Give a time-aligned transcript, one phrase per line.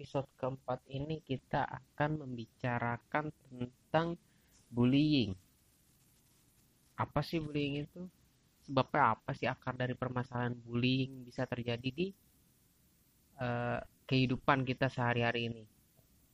[0.00, 4.16] episode keempat ini kita akan membicarakan tentang
[4.72, 5.36] bullying.
[6.96, 8.08] Apa sih bullying itu?
[8.64, 12.16] Sebabnya apa sih akar dari permasalahan bullying bisa terjadi di
[13.44, 15.68] eh, kehidupan kita sehari-hari ini?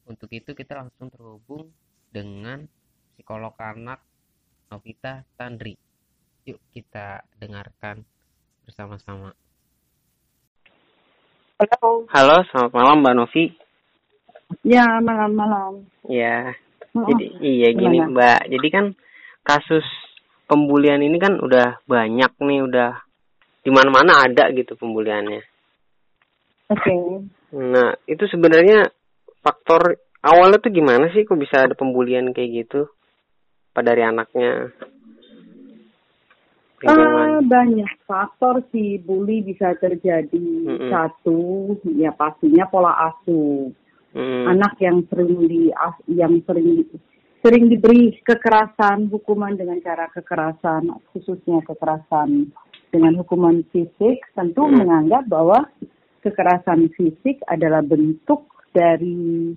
[0.06, 1.66] Untuk itu kita langsung terhubung
[2.14, 2.70] dengan
[3.18, 3.98] psikolog anak
[4.70, 5.74] Novita Tandri.
[6.46, 8.06] Yuk kita dengarkan
[8.62, 9.34] bersama-sama.
[11.56, 12.04] Halo.
[12.12, 13.44] Halo, selamat malam Mbak Novi.
[14.60, 15.88] Ya, malam-malam.
[16.04, 16.52] Ya,
[16.92, 18.12] Oh, jadi iya gini gimana?
[18.12, 18.40] Mbak.
[18.52, 18.84] Jadi kan
[19.40, 19.84] kasus
[20.44, 23.00] pembulian ini kan udah banyak nih, udah
[23.64, 25.40] di mana-mana ada gitu pembuliannya.
[26.76, 26.92] Oke.
[27.56, 28.92] Nah, itu sebenarnya
[29.40, 32.84] faktor awalnya tuh gimana sih kok bisa ada pembulian kayak gitu?
[33.72, 34.76] Pada dari anaknya?
[36.94, 37.50] Lingkungan.
[37.50, 40.46] banyak faktor sih bully bisa terjadi.
[40.66, 40.90] Mm-mm.
[40.90, 43.74] Satu, ya pastinya pola asuh.
[44.16, 45.68] Hmm, Anak yang sering di
[46.08, 46.88] yang sering
[47.44, 52.50] sering diberi kekerasan, hukuman dengan cara kekerasan, khususnya kekerasan
[52.90, 54.82] dengan hukuman fisik, tentu Mm.
[54.82, 55.68] menganggap bahwa
[56.24, 59.52] kekerasan fisik adalah bentuk dari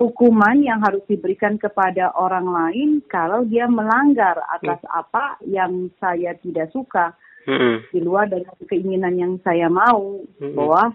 [0.00, 6.72] hukuman yang harus diberikan kepada orang lain kalau dia melanggar atas apa yang saya tidak
[6.72, 7.12] suka.
[7.40, 10.52] Hmm, di luar dari keinginan yang saya mau Mm-mm.
[10.52, 10.92] bahwa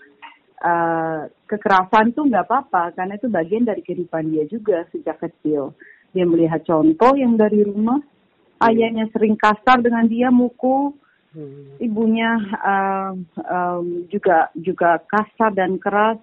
[0.61, 5.73] eh, kekerasan tuh nggak apa-apa karena itu bagian dari kehidupan dia juga sejak kecil.
[6.13, 7.97] Dia melihat contoh yang dari rumah
[8.61, 10.93] ayahnya sering kasar dengan dia mukul
[11.33, 16.21] hmm, ibunya um, um, juga juga kasar dan keras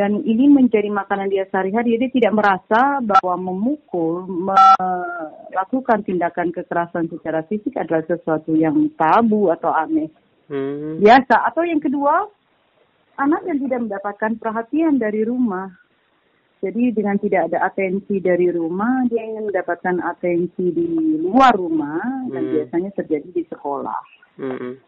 [0.00, 2.00] dan ini menjadi makanan dia sehari-hari.
[2.00, 9.68] Dia tidak merasa bahwa memukul melakukan tindakan kekerasan secara fisik adalah sesuatu yang tabu atau
[9.68, 10.08] aneh.
[10.48, 11.52] Hmm, biasa.
[11.52, 12.32] Atau yang kedua
[13.20, 15.68] anak yang tidak mendapatkan perhatian dari rumah.
[16.64, 22.48] Jadi dengan tidak ada atensi dari rumah dia ingin mendapatkan atensi di luar rumah dan
[22.48, 22.52] Hmm.
[22.56, 24.00] biasanya terjadi di sekolah.
[24.40, 24.80] Hmm,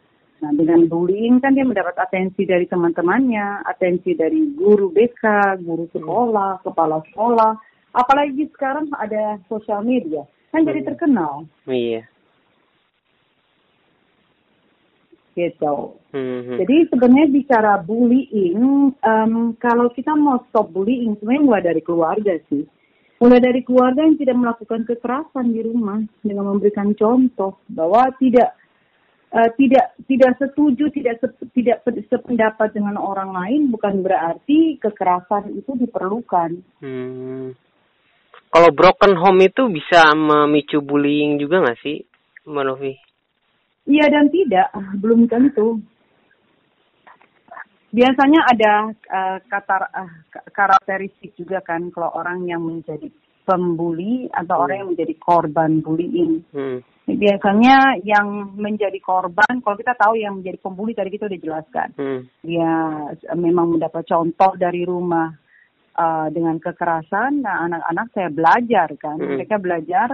[0.42, 5.22] Nah, dengan bullying kan dia mendapat atensi dari teman-temannya, atensi dari guru BK,
[5.62, 7.54] guru sekolah, kepala sekolah.
[7.94, 10.88] Apalagi sekarang ada sosial media, kan jadi Hmm.
[10.90, 11.32] terkenal
[11.70, 12.02] iya.
[15.32, 15.96] gitu.
[16.12, 22.36] Hmm, Jadi sebenarnya bicara bullying, em, kalau kita mau stop bullying, sebenarnya mulai dari keluarga
[22.52, 22.68] sih.
[23.16, 28.52] Mulai dari keluarga yang tidak melakukan kekerasan di rumah dengan memberikan contoh bahwa tidak
[29.32, 35.56] eh, tidak tidak setuju, tidak se- tidak pe- sependapat dengan orang lain bukan berarti kekerasan
[35.56, 36.50] itu diperlukan.
[36.84, 37.56] Hmm.
[38.52, 42.04] Kalau broken home itu bisa memicu bullying juga nggak sih,
[42.44, 42.92] Mbak Novi?
[43.88, 44.68] Iya dan tidak,
[45.00, 45.80] belum tentu.
[47.92, 53.08] Biasanya ada eh, kata eh, ka- karakteristik juga kan kalau orang yang menjadi
[53.42, 56.46] pembuli atau orang yang menjadi korban bullying.
[56.54, 56.78] Hmm.
[57.02, 61.88] Biasanya yang menjadi korban, kalau kita tahu yang menjadi pembuli tadi kita udah jelaskan.
[61.98, 62.20] Hmm.
[62.46, 62.72] Dia
[63.34, 65.34] memang mendapat contoh dari rumah
[65.92, 67.42] eh, dengan kekerasan.
[67.42, 69.34] Nah anak-anak saya belajar kan, Hmm.
[69.34, 70.08] mereka belajar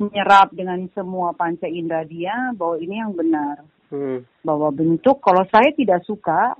[0.00, 4.26] menyerap dengan semua panca indera dia bahwa ini yang benar Hmm.
[4.42, 6.58] bahwa bentuk kalau saya tidak suka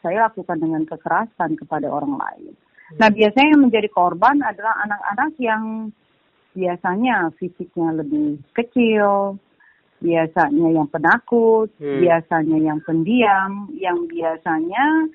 [0.00, 2.54] saya lakukan dengan kekerasan kepada orang lain.
[2.96, 5.92] Nah biasanya yang menjadi korban adalah anak-anak yang
[6.54, 9.38] biasanya fisiknya lebih kecil,
[10.00, 12.00] biasanya yang penakut, Hmm.
[12.00, 15.06] biasanya yang pendiam, yang biasanya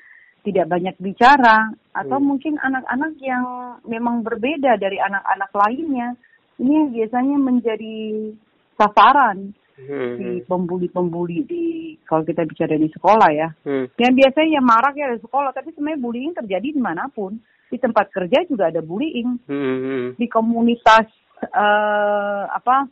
[0.45, 2.37] tidak banyak bicara, atau Hmm.
[2.37, 3.45] mungkin anak-anak yang
[3.89, 6.13] memang berbeda dari anak-anak lainnya.
[6.61, 8.31] Ini biasanya menjadi
[8.77, 10.15] sasaran Hmm.
[10.15, 11.63] di pembuli-pembuli di
[12.07, 13.49] kalau kita bicara di sekolah ya.
[13.65, 13.91] Hmm.
[13.99, 17.35] Yang biasanya yang marak ya di sekolah, tapi sebenarnya bullying terjadi di mana pun.
[17.65, 19.41] Di tempat kerja juga ada bullying.
[19.49, 20.13] Hmm.
[20.15, 21.09] Di komunitas
[21.43, 22.87] eh apa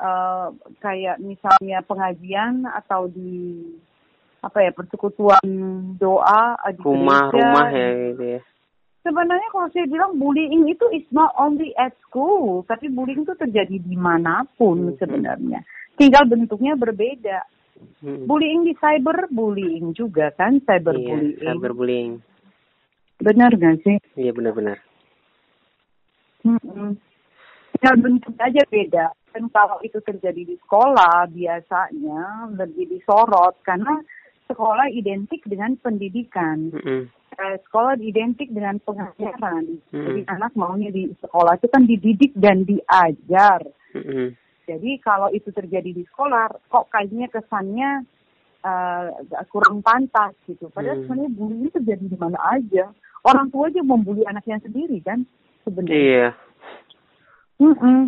[0.00, 0.46] eh
[0.80, 3.62] kayak misalnya pengajian atau di
[4.44, 5.46] apa ya persekutuan
[5.96, 8.40] doa eh, di Rumah-rumah ya gitu ya.
[9.04, 13.76] Sebenarnya kalau saya bilang bullying itu is not only at school, tapi bullying itu terjadi
[13.76, 14.96] di mana pun Mhm.
[14.96, 15.60] sebenarnya.
[16.00, 17.44] Tinggal bentuknya berbeda.
[18.00, 18.24] Hmm.
[18.24, 21.36] Bullying di cyber bullying juga kan, cyber iya, bullying.
[21.36, 22.12] Cyberbullying.
[23.20, 23.96] Benar nggak sih?
[24.16, 24.80] Iya benar-benar.
[26.44, 26.96] Hmm.
[27.82, 29.06] Ya bentuk aja beda.
[29.34, 33.98] Dan kalau itu terjadi di sekolah biasanya lebih disorot karena
[34.46, 36.70] sekolah identik dengan pendidikan.
[36.70, 37.02] Mm -hmm.
[37.66, 39.66] sekolah identik dengan pengajaran.
[39.66, 40.04] Mm -hmm.
[40.06, 43.66] Jadi anak maunya di sekolah itu kan dididik dan diajar.
[43.90, 44.26] Mm -hmm.
[44.64, 48.08] Jadi kalau itu terjadi di sekolah, kok kayaknya kesannya
[48.64, 50.72] uh, kurang pantas gitu.
[50.72, 51.02] Padahal hmm.
[51.04, 52.88] sebenarnya bullying itu terjadi di mana aja.
[53.24, 55.24] Orang tua aja membuli anaknya sendiri kan
[55.64, 55.96] sebenarnya.
[55.96, 56.28] Iya.
[57.64, 58.02] Mm -mm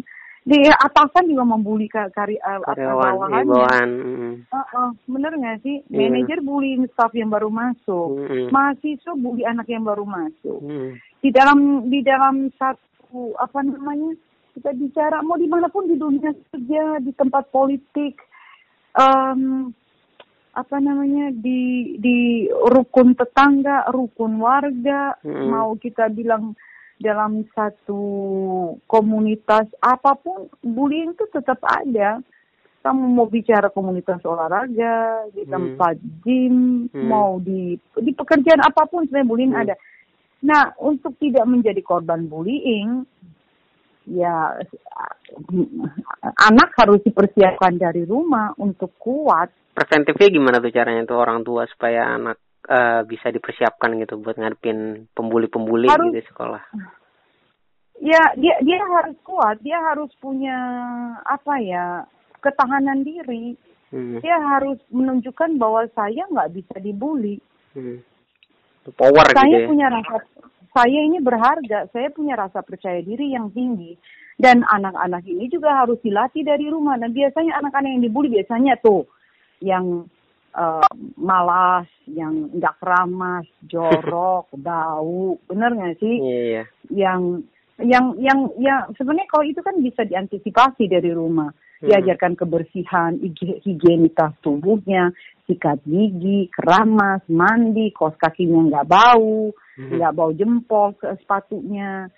[0.46, 3.90] di atasan juga membuli kari uh, karyawan bawahan
[4.46, 6.06] uh, uh, bener nggak sih yeah.
[6.06, 8.54] manajer bullying staff yang baru masuk mm.
[8.54, 11.02] mahasiswa bully anak yang baru masuk mm.
[11.18, 14.14] di dalam di dalam satu apa namanya
[14.54, 18.22] kita bicara mau di mana pun di dunia kerja di tempat politik
[18.94, 19.74] um,
[20.54, 25.50] apa namanya di di rukun tetangga rukun warga mm.
[25.50, 26.54] mau kita bilang
[26.96, 28.02] dalam satu
[28.88, 32.24] komunitas apa pun bullying itu tetap ada
[32.80, 35.52] kamu mau bicara komunitas olahraga di hmm.
[35.52, 36.12] tempat hmm.
[36.22, 36.56] gym
[36.88, 37.08] hmm.
[37.10, 39.62] mau di di pekerjaan apa pun sebenarnya bullying hmm.
[39.66, 39.74] ada
[40.46, 43.04] nah untuk tidak menjadi korban bullying
[44.06, 44.54] ya
[46.46, 52.14] anak harus dipersiapkan dari rumah untuk kuat preventifnya gimana tuh caranya tuh orang tua supaya
[52.14, 56.62] anak uh, bisa dipersiapkan gitu buat ngadepin pembuli-pembuli di sekolah?
[57.96, 60.58] Ya, dia dia harus kuat, dia harus punya
[61.24, 62.04] apa ya
[62.44, 63.56] ketahanan diri.
[63.88, 64.18] Hmm.
[64.20, 67.40] Dia harus menunjukkan bahwa saya nggak bisa dibully.
[67.72, 68.02] Hmm.
[68.94, 69.66] Power saya gitu ya.
[69.66, 70.16] punya rasa,
[70.70, 73.98] saya ini berharga, saya punya rasa percaya diri yang tinggi.
[74.36, 77.00] Dan anak-anak ini juga harus dilatih dari rumah.
[77.00, 79.08] Dan biasanya anak-anak yang dibully biasanya tuh
[79.64, 80.04] yang
[80.56, 80.88] uh,
[81.20, 86.16] malas, yang nggak keramas, jorok, bau, bener nggak sih?
[86.18, 86.64] Iya.
[86.64, 86.66] Yeah.
[86.88, 87.22] Yang
[87.76, 91.52] yang yang yang sebenarnya kalau itu kan bisa diantisipasi dari rumah.
[91.76, 91.92] Hmm.
[91.92, 95.12] Diajarkan kebersihan, higienitas tubuhnya,
[95.44, 99.92] sikat gigi, keramas, mandi, kos kakinya nggak bau, hmm.
[99.92, 100.20] nggak hmm.
[100.24, 102.08] bau jempol ke sepatunya.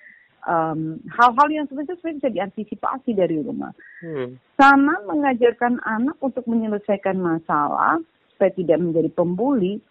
[0.49, 3.75] Um, hal-hal yang sebenarnya bisa diantisipasi dari rumah.
[3.99, 4.38] Hmm.
[4.55, 7.99] Sama mengajarkan anak untuk menyelesaikan masalah
[8.38, 9.82] supaya tidak menjadi pembuli,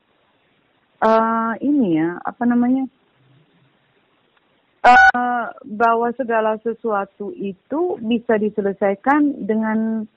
[1.04, 2.88] uh, ini ya apa namanya
[4.88, 10.08] uh, bahwa segala sesuatu itu bisa diselesaikan dengan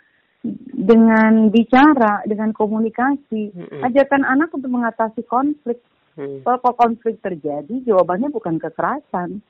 [0.73, 3.53] dengan bicara, dengan komunikasi.
[3.53, 3.81] Mm-hmm.
[3.85, 5.83] Ajarkan anak untuk mengatasi konflik.
[6.17, 6.41] Mm.
[6.47, 9.45] Kalau konflik terjadi, jawabannya bukan kekerasan.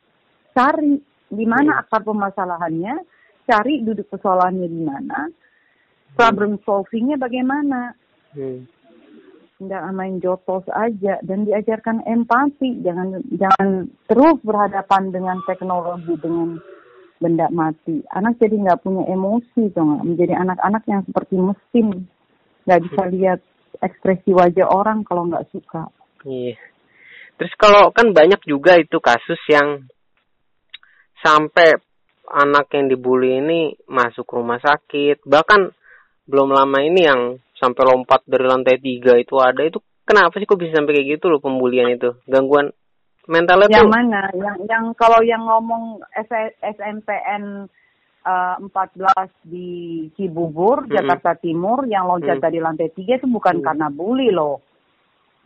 [0.51, 0.99] Cari
[1.31, 1.81] di mana mm.
[1.87, 2.95] akar permasalahannya,
[3.47, 5.31] cari duduk persoalannya di mana,
[6.19, 7.95] problem solvingnya bagaimana.
[8.37, 8.81] Mm
[9.61, 12.81] nggak main jotos aja dan diajarkan empati.
[12.81, 16.57] Jangan jangan terus berhadapan dengan teknologi dengan
[17.21, 18.01] benda mati.
[18.09, 22.09] Anak jadi nggak punya emosi tuh menjadi anak-anak yang seperti mesin.
[22.65, 23.41] Nggak bisa lihat
[23.85, 25.93] ekspresi wajah orang kalau nggak suka.
[26.25, 26.57] Iya.
[27.37, 29.85] Terus kalau kan banyak juga itu kasus yang
[31.21, 31.77] sampai
[32.33, 35.21] anak yang dibully ini masuk rumah sakit.
[35.25, 35.61] Bahkan
[36.29, 37.21] belum lama ini yang
[37.61, 39.79] sampai lompat dari lantai tiga itu ada itu
[40.09, 42.17] kenapa sih kok bisa sampai kayak gitu loh pembulian itu?
[42.25, 42.73] Gangguan
[43.29, 44.23] mentalnya yang tuh mana?
[44.33, 46.01] Yang yang kalau yang ngomong
[46.65, 47.69] SMPN
[48.25, 48.57] uh,
[48.97, 50.89] belas di Cibubur.
[50.89, 52.47] Jakarta Timur yang loncat -hmm.
[52.49, 53.67] dari lantai tiga itu bukan -hmm.
[53.69, 54.65] karena bully loh.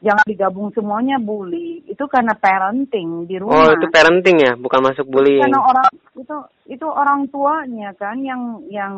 [0.04, 1.80] Jangan digabung semuanya bully.
[1.88, 3.56] Itu karena parenting di rumah.
[3.56, 4.52] oh itu parenting ya?
[4.56, 6.37] Bukan masuk bullying karena orang itu
[6.68, 8.94] itu orang tuanya kan yang yang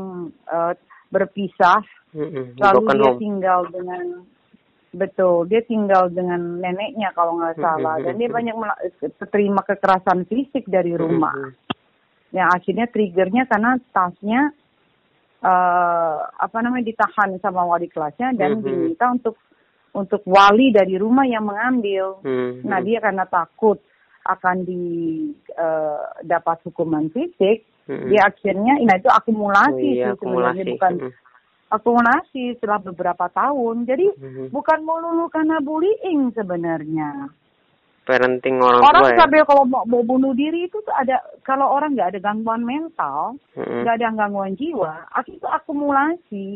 [0.50, 0.74] uh,
[1.10, 1.82] berpisah
[2.16, 2.44] mm-hmm.
[2.56, 3.20] lalu dia home.
[3.20, 4.04] tinggal dengan
[4.96, 8.06] betul dia tinggal dengan neneknya kalau nggak salah mm-hmm.
[8.08, 8.56] dan dia banyak
[9.28, 12.32] terima kekerasan fisik dari rumah mm-hmm.
[12.32, 14.48] yang akhirnya triggernya karena tasnya
[15.44, 18.64] uh, apa namanya ditahan sama wali kelasnya dan mm-hmm.
[18.64, 19.36] diminta untuk
[19.92, 22.64] untuk wali dari rumah yang mengambil mm-hmm.
[22.64, 23.76] nah dia karena takut
[24.26, 28.08] akan didapat uh, hukuman fisik hmm.
[28.10, 30.92] dia akhirnya nah itu akumulasi oh, iya, sih sebenarnya bukan.
[31.72, 34.46] Akumulasi setelah beberapa tahun jadi hmm.
[34.54, 37.30] bukan melulu karena bullying sebenarnya
[38.06, 39.18] parenting orang, orang tua ya?
[39.18, 43.34] sampai kalau mau, mau bunuh diri itu tuh ada kalau orang nggak ada gangguan mental
[43.58, 43.98] nggak hmm.
[43.98, 44.94] ada gangguan jiwa
[45.26, 46.46] itu akumulasi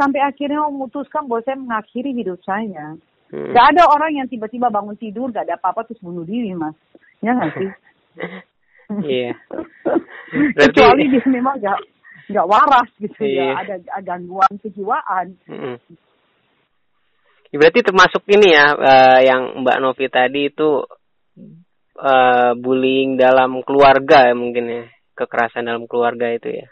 [0.00, 2.96] sampai akhirnya memutuskan bahwa saya mengakhiri hidup saya
[3.32, 3.52] hmm.
[3.52, 6.76] Gak ada orang yang tiba-tiba bangun tidur gak ada apa-apa terus bunuh diri mas
[7.20, 7.70] ya nggak sih
[8.86, 9.34] Iya.
[10.54, 10.78] Berarti...
[10.78, 11.78] Kecuali dia memang nggak
[12.26, 13.44] nggak waras gitu ya, iya.
[13.54, 15.38] ya, ada gangguan kejiwaan.
[15.46, 15.76] Mm -hmm.
[17.56, 20.84] Berarti termasuk ini ya uh, yang Mbak Novi tadi itu
[21.96, 24.84] uh, bullying dalam keluarga ya mungkin ya
[25.16, 26.68] kekerasan dalam keluarga itu ya.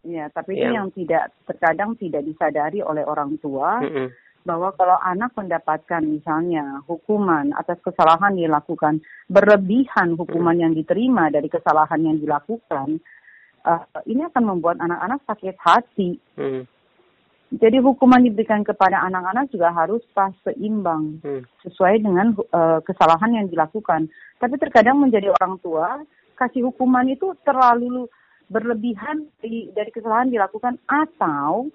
[0.00, 0.72] Ya, tapi yang...
[0.72, 4.08] itu yang tidak terkadang tidak disadari oleh orang tua mm -mm.
[4.48, 10.62] bahwa kalau anak mendapatkan misalnya hukuman atas kesalahan dilakukan berlebihan hukuman mm.
[10.64, 12.96] yang diterima dari kesalahan yang dilakukan,
[13.64, 16.16] uh, ini akan membuat anak-anak sakit hati.
[16.36, 16.64] Mm.
[17.50, 21.42] Jadi hukuman diberikan kepada anak-anak juga harus pas seimbang hmm.
[21.66, 24.06] sesuai dengan uh, kesalahan yang dilakukan.
[24.38, 25.98] Tapi terkadang menjadi orang tua
[26.38, 28.06] kasih hukuman itu terlalu
[28.46, 31.66] berlebihan dari, dari kesalahan dilakukan atau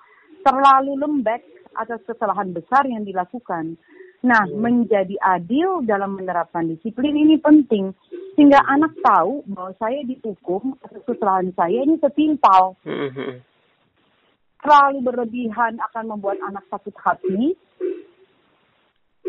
[0.47, 1.43] terlalu lembek
[1.75, 3.75] atas kesalahan besar yang dilakukan.
[4.25, 4.57] Nah, hmm.
[4.57, 7.93] menjadi adil dalam menerapkan disiplin ini penting
[8.33, 12.73] sehingga anak tahu bahwa saya dihukum atas kesalahan saya ini setimpal.
[12.81, 13.09] Hmm.
[13.09, 13.35] hmm, hmm
[14.65, 17.53] terlalu berlebihan akan membuat anak sakit hati,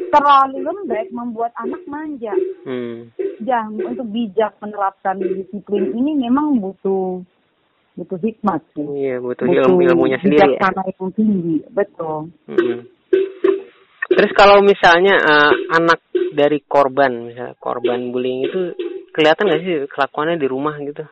[0.08, 2.32] terlalu lembek membuat anak manja.
[2.64, 3.12] Hmm.
[3.36, 7.20] Dan untuk bijak menerapkan disiplin ini memang butuh
[8.00, 8.88] butuh hikmat sih.
[8.96, 10.56] Iya, butuh, butuh ilmu ilmunya sendiri.
[10.56, 10.72] Ya?
[10.72, 12.32] yang tinggi, betul.
[12.48, 12.88] Hmm.
[14.06, 16.00] Terus kalau misalnya uh, anak
[16.34, 18.60] dari korban, misalnya korban bullying itu
[19.10, 21.02] kelihatan nggak sih kelakuannya di rumah gitu?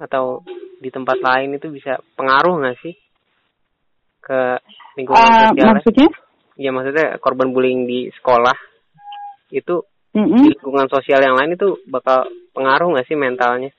[0.00, 0.42] Atau
[0.80, 2.94] di tempat lain itu bisa pengaruh nggak sih?
[4.20, 4.40] ke
[4.94, 5.74] lingkungan uh, sosial?
[5.74, 6.08] Maksudnya?
[6.60, 8.54] Ya maksudnya korban bullying di sekolah
[9.50, 9.82] itu
[10.14, 10.38] mm -hmm.
[10.38, 13.72] di lingkungan sosial yang lain itu bakal pengaruh nggak sih mentalnya?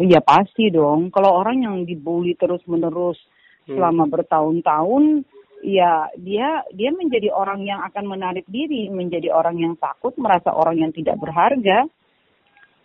[0.00, 1.12] Iya pasti dong.
[1.12, 3.20] Kalau orang yang dibully terus menerus
[3.68, 3.76] hmm.
[3.76, 5.28] selama bertahun-tahun,
[5.62, 10.78] ya dia dia menjadi orang yang akan menarik diri, menjadi orang yang takut, merasa orang
[10.82, 11.86] yang tidak berharga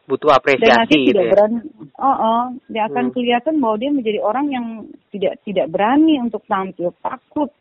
[0.08, 1.32] butuh apresiasi gitu tidak ya.
[1.36, 1.60] berani
[2.00, 3.14] oh, oh dia akan hmm.
[3.14, 4.66] kelihatan bahwa dia menjadi orang yang
[5.12, 7.52] tidak tidak berani untuk tampil takut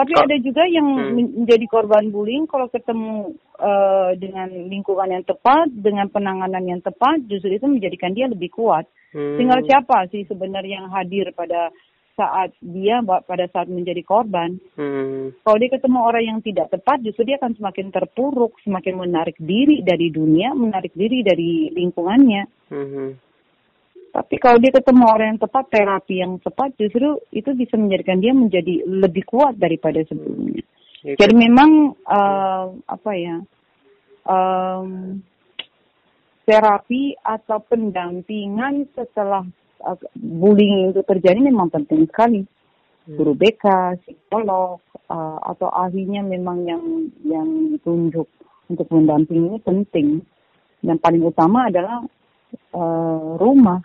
[0.00, 0.24] tapi oh.
[0.24, 1.44] ada juga yang hmm.
[1.44, 7.52] menjadi korban bullying kalau ketemu uh, dengan lingkungan yang tepat, dengan penanganan yang tepat, justru
[7.52, 8.88] itu menjadikan dia lebih kuat.
[9.12, 9.36] Hmm.
[9.36, 11.68] Tinggal siapa sih sebenarnya yang hadir pada
[12.20, 14.60] saat dia pada saat menjadi korban.
[14.76, 15.32] Hmm.
[15.40, 19.80] Kalau dia ketemu orang yang tidak tepat, justru dia akan semakin terpuruk, semakin menarik diri
[19.80, 22.44] dari dunia, menarik diri dari lingkungannya.
[22.68, 23.16] Hmm.
[24.10, 28.36] Tapi kalau dia ketemu orang yang tepat, terapi yang tepat, justru itu bisa menjadikan dia
[28.36, 30.60] menjadi lebih kuat daripada sebelumnya.
[31.00, 31.16] Hmm.
[31.16, 33.36] Jadi memang uh, apa ya?
[34.20, 35.24] Um,
[36.44, 39.46] terapi atau pendampingan setelah
[40.14, 42.44] bullying itu terjadi memang penting sekali.
[43.08, 43.16] Hmm.
[43.16, 43.64] Guru BK,
[44.04, 46.82] psikolog, uh, atau ahlinya memang yang
[47.24, 48.28] yang ditunjuk
[48.68, 50.08] untuk mendampingi ini penting.
[50.80, 52.00] Dan paling utama adalah
[52.72, 53.80] uh, rumah.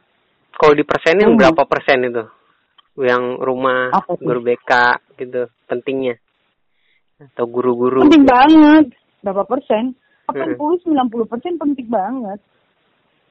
[0.55, 1.39] Kalau di persenin rumah.
[1.51, 2.23] berapa persen itu?
[2.95, 3.91] Yang rumah,
[4.23, 4.71] guru BK
[5.19, 6.15] gitu, pentingnya?
[7.19, 8.07] Atau guru-guru?
[8.07, 8.95] Penting banget.
[9.19, 9.91] Berapa persen?
[10.31, 11.27] 80-90 hmm.
[11.27, 12.39] persen penting banget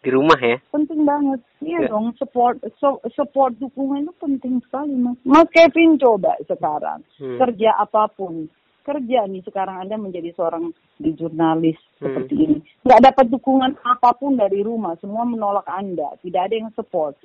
[0.04, 0.60] di rumah ya?
[0.68, 1.40] Penting banget.
[1.64, 1.90] Iya ya.
[1.90, 5.16] dong support so, support dukungan itu penting sekali mas.
[5.24, 7.00] Mas Kevin coba sekarang.
[7.16, 7.40] Hmm.
[7.40, 8.46] kerja apa pun.
[8.84, 10.68] Kerja nih sekarang anda menjadi seorang
[11.00, 12.04] di jurnalis hmm.
[12.04, 12.58] seperti ini.
[12.84, 16.12] Nggak dapat dukungan apa pun dari rumah semua menolak anda.
[16.20, 17.16] Tidak ada yang support.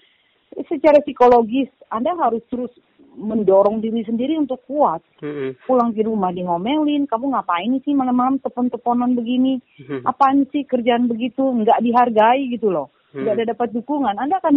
[0.72, 2.72] Secara psikologis anda harus terus
[3.18, 5.02] mendorong diri sendiri untuk kuat.
[5.24, 5.66] Mm-hmm.
[5.66, 9.58] Pulang di rumah di ngomelin, kamu ngapain sih malam-malam tepon-teponan begini?
[9.82, 10.02] Mm-hmm.
[10.06, 11.42] Apaan sih kerjaan begitu?
[11.42, 12.90] Nggak dihargai gitu loh.
[12.92, 13.20] Mm-hmm.
[13.26, 14.16] Nggak ada dapat dukungan.
[14.20, 14.56] Anda akan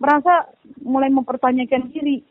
[0.00, 0.48] merasa
[0.82, 2.24] mulai mempertanyakan diri.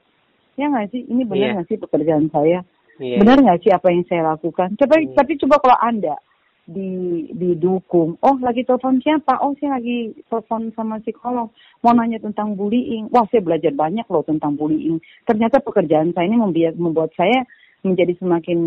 [0.58, 1.02] Ya nggak sih?
[1.10, 1.54] Ini benar yeah.
[1.58, 2.60] nggak sih pekerjaan saya?
[3.02, 3.20] Yeah.
[3.22, 4.78] Benar nggak sih apa yang saya lakukan?
[4.78, 5.16] Coba, yeah.
[5.18, 6.16] tapi coba kalau Anda
[6.64, 8.16] di didukung.
[8.24, 9.40] Oh, lagi telepon siapa?
[9.44, 11.52] Oh, saya lagi telepon sama psikolog.
[11.84, 13.12] Mau nanya tentang bullying.
[13.12, 15.04] Wah, saya belajar banyak loh tentang bullying.
[15.28, 16.40] Ternyata pekerjaan saya ini
[16.80, 17.44] membuat saya
[17.84, 18.60] menjadi semakin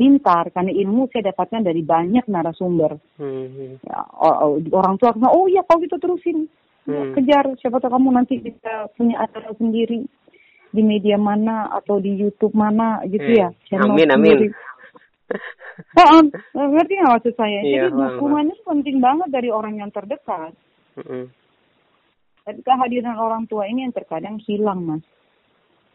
[0.00, 2.96] pintar karena ilmu saya dapatkan dari banyak narasumber.
[3.20, 3.76] Hmm.
[3.84, 4.00] Ya,
[4.72, 6.48] orang tua oh iya kalau gitu terusin.
[6.88, 7.14] Hmm.
[7.14, 10.02] Kejar, siapa tahu kamu nanti bisa punya acara sendiri
[10.72, 13.38] di media mana atau di YouTube mana gitu hmm.
[13.38, 13.48] ya.
[13.68, 14.36] Channel amin, amin.
[14.40, 14.48] Sendiri.
[15.96, 16.20] Oh,
[16.76, 17.60] ngerti nggak maksud saya?
[17.64, 20.52] Iya, Jadi dukungannya penting banget dari orang yang terdekat.
[21.00, 21.24] Mm-hmm.
[22.60, 25.04] Kehadiran orang tua ini yang terkadang hilang, mas.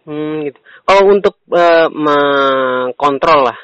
[0.08, 0.60] Hmm, gitu.
[0.88, 3.60] Kalau untuk uh, mengkontrol lah,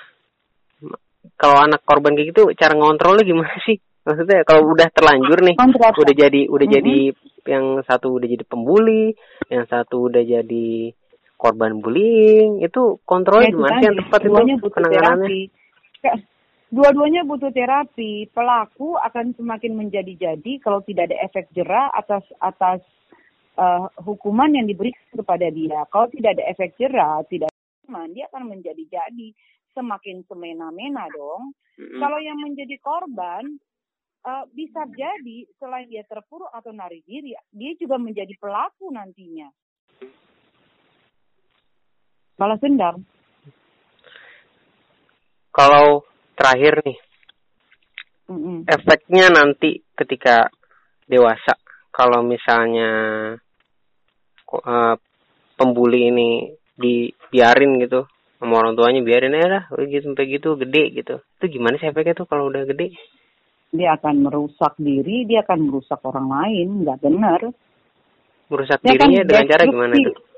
[1.39, 3.79] kalau anak korban kayak gitu, cara ngontrolnya gimana sih?
[4.03, 5.95] Maksudnya kalau udah terlanjur nih, Kontrol.
[5.95, 6.77] udah jadi udah mm-hmm.
[6.83, 6.95] jadi
[7.47, 9.15] yang satu udah jadi pembuli,
[9.47, 10.91] yang satu udah jadi
[11.43, 15.27] korban bullying, itu kontrol ya, gimana sih yang tepat itu penanganannya?
[16.73, 18.31] dua-duanya butuh terapi.
[18.31, 22.79] Pelaku akan semakin menjadi-jadi kalau tidak ada efek jerah atas atas
[23.59, 25.85] uh, hukuman yang diberikan kepada dia.
[25.93, 29.27] Kalau tidak ada efek jerah, tidak hukuman, dia akan menjadi-jadi
[29.77, 31.53] semakin semena-mena dong.
[31.77, 31.99] Mm-mm.
[32.01, 33.57] Kalau yang menjadi korban
[34.21, 39.49] eh, bisa jadi selain dia terpuruk atau narik diri, dia juga menjadi pelaku nantinya.
[42.43, 42.99] Balas dendam.
[45.55, 46.03] Kalau
[46.35, 46.99] terakhir nih,
[48.27, 48.67] Mm-mm.
[48.67, 50.51] efeknya nanti ketika
[51.07, 51.55] dewasa,
[51.87, 52.91] kalau misalnya
[54.51, 54.95] eh,
[55.55, 56.29] pembuli ini
[56.75, 58.03] dibiarin gitu
[58.41, 62.17] sama orang tuanya biarin aja lah gitu sampai gitu gede gitu itu gimana sih efeknya
[62.17, 62.91] tuh kalau udah gede
[63.73, 67.41] Dia akan merusak diri, dia akan merusak orang lain, nggak benar.
[68.51, 70.32] merusak Dia dirinya dengan cara gimana tuh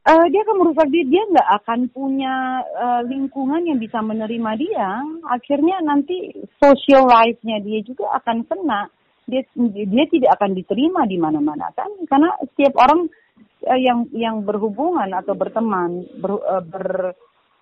[0.00, 4.90] Eh, dia akan merusak diri, dia nggak akan punya eh, lingkungan yang bisa menerima dia.
[5.28, 8.88] Akhirnya nanti social life-nya dia juga akan kena.
[9.28, 11.92] Dia dia tidak akan diterima di mana-mana kan?
[12.08, 13.12] Karena setiap orang
[13.68, 16.86] eh, yang yang berhubungan atau berteman, ber, eh, ber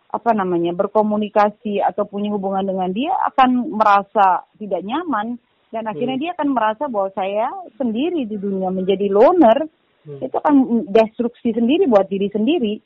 [0.08, 5.36] apa namanya berkomunikasi atau punya hubungan dengan dia akan merasa tidak nyaman
[5.68, 6.24] dan akhirnya Hmm.
[6.24, 9.68] dia akan merasa bahwa saya sendiri di dunia menjadi loner
[10.06, 10.20] Hmm.
[10.22, 10.54] itu kan
[10.88, 12.78] destruksi sendiri buat diri sendiri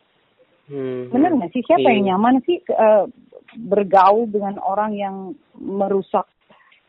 [0.70, 1.10] Hmm.
[1.10, 1.92] benar nggak sih siapa Iya.
[1.98, 3.04] yang nyaman sih eh,
[3.58, 5.16] bergaul dengan orang yang
[5.58, 6.24] merusak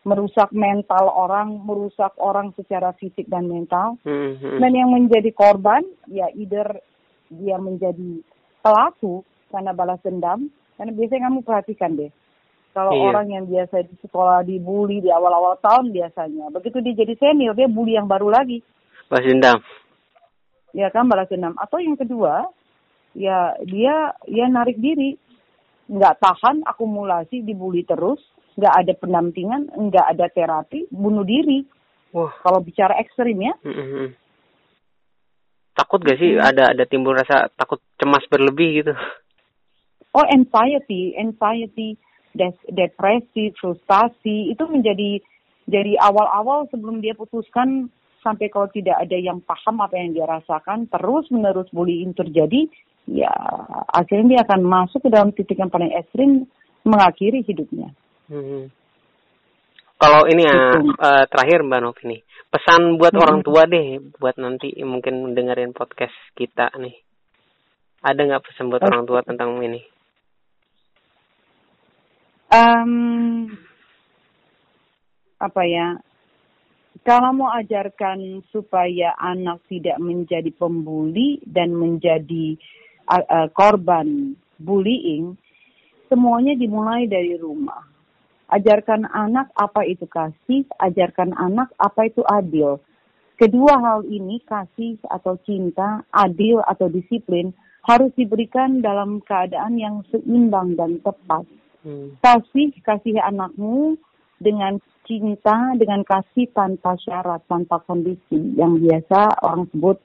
[0.04, 4.60] merusak mental orang merusak orang secara fisik dan mental Hmm, hmm.
[4.60, 6.80] dan yang menjadi korban ya either
[7.32, 8.20] dia menjadi
[8.62, 12.12] pelaku karena balas dendam karena biasanya kamu perhatikan deh
[12.74, 13.04] kalau Iya.
[13.10, 17.68] orang yang biasa di sekolah dibully di awal-awal tahun biasanya begitu dia jadi senior dia
[17.68, 18.62] bully yang baru lagi
[19.10, 19.58] balas dendam
[20.74, 22.50] ya kan balas dendam atau yang kedua
[23.14, 25.16] ya dia ya narik diri.
[25.88, 28.20] Nggak tahan akumulasi dibully terus.
[28.58, 31.66] Nggak ada pendampingan nggak ada terapi bunuh diri.
[32.14, 32.34] Wah.
[32.42, 33.54] Kalau bicara ekstrim ya.
[33.66, 34.08] Hmm, hmm,
[35.74, 36.46] takut gak sih Hmm.
[36.46, 38.94] ada ada timbul rasa takut cemas berlebih gitu?
[40.14, 41.98] Oh anxiety anxiety
[42.38, 44.54] des- depresi frustasi.
[44.54, 45.18] Itu menjadi
[45.66, 47.90] dari awal-awal sebelum dia putuskan
[48.24, 52.66] sampai kalau tidak ada yang paham apa yang dia rasakan terus menerus bullying terjadi
[53.06, 53.30] ya
[53.92, 56.48] akhirnya dia akan masuk ke dalam titik yang paling ekstrim
[56.88, 57.92] mengakhiri hidupnya
[58.32, 58.72] Hmm.
[60.00, 60.96] Kalau ini ya Gitu.
[61.00, 63.24] eh, terakhir Mbak Novi nih, pesan buat Hmm.
[63.24, 66.96] orang tua deh, buat nanti mungkin mendengarin podcast kita nih.
[68.04, 68.90] Ada nggak pesan buat Oke.
[68.92, 69.80] orang tua tentang ini?
[72.52, 72.92] Em,
[75.40, 75.96] apa ya?
[77.04, 82.56] Kalau mau ajarkan supaya anak tidak menjadi pembuli dan menjadi
[83.12, 85.36] uh, uh, korban bullying,
[86.08, 87.84] semuanya dimulai dari rumah.
[88.48, 92.80] Ajarkan anak apa itu kasih, ajarkan anak apa itu adil.
[93.36, 97.52] Kedua hal ini, kasih atau cinta, adil atau disiplin,
[97.84, 101.44] harus diberikan dalam keadaan yang seimbang dan tepat
[101.84, 102.16] Hmm.
[102.24, 104.00] kasih kasih anakmu
[104.44, 104.76] dengan
[105.08, 108.60] cinta dengan kasih tanpa syarat tanpa kondisi.
[108.60, 109.98] Yang biasa orang sebut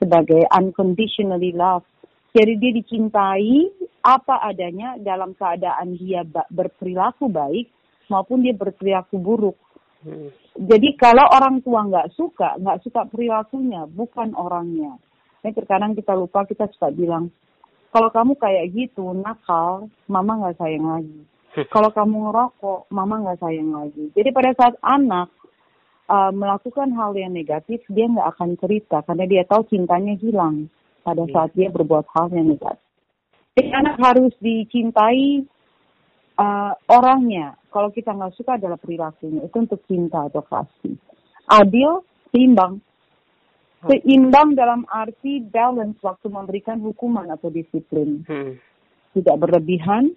[0.00, 1.84] sebagai unconditionally love.
[2.32, 3.68] Jadi dia dicintai
[4.00, 7.68] apa adanya dalam keadaan dia berperilaku baik
[8.08, 9.58] maupun dia berperilaku buruk.
[10.02, 10.34] Hmm.
[10.58, 14.98] jadi kalau orang tua nggak suka nggak suka perilakunya bukan orangnya.
[15.46, 17.30] Ini terkadang kita lupa kita suka bilang
[17.94, 21.22] kalau kamu kayak gitu nakal mama nggak sayang lagi
[21.74, 24.08] kalau kamu ngerokok, mama nggak sayang lagi.
[24.16, 25.28] Jadi pada saat anak
[26.08, 30.68] uh, melakukan hal yang negatif, dia nggak akan cerita karena dia tahu cintanya hilang
[31.02, 31.32] pada Iya.
[31.34, 32.86] saat dia berbuat hal yang negatif.
[33.52, 35.44] Jadi anak harus dicintai
[36.40, 37.52] uh, orangnya.
[37.68, 40.96] Kalau kita nggak suka adalah perilakunya, itu untuk cinta atau kasih.
[41.48, 42.80] Adil, seimbang.
[43.82, 48.54] Seimbang dalam arti balance waktu memberikan hukuman atau disiplin Hmm.
[49.12, 50.14] tidak berlebihan,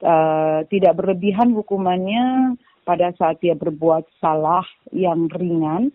[0.00, 5.94] eh, tidak berlebihan hukumannya pada saat dia berbuat salah yang ringan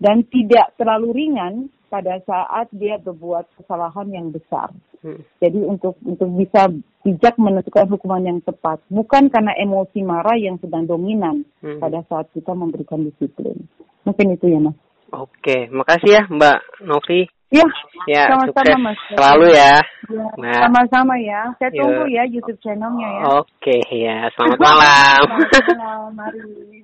[0.00, 4.74] dan tidak terlalu ringan pada saat dia berbuat kesalahan yang besar.
[5.04, 5.20] Hmm.
[5.38, 6.66] Jadi untuk untuk bisa
[7.04, 11.78] bijak menentukan hukuman yang tepat, bukan karena emosi marah yang sedang dominan Hmm.
[11.78, 13.68] pada saat kita memberikan disiplin.
[14.02, 14.76] Mungkin itu ya mas.
[15.14, 17.30] Oke, makasih ya Mbak Novi.
[17.54, 17.66] Iya.
[18.10, 18.98] Ya, sama-sama Mas.
[19.14, 19.74] Selalu ya.
[20.10, 20.60] ya nah.
[20.66, 21.40] sama-sama ya.
[21.62, 21.78] Saya Yuk.
[21.80, 23.22] tunggu ya YouTube channelnya ya.
[23.38, 24.26] Oke ya.
[24.34, 25.22] Selamat malam.
[25.38, 26.10] Selamat malam.
[26.18, 26.82] Mari.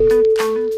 [0.00, 0.69] Thank you.